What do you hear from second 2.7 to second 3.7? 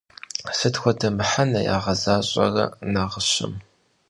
nağışem?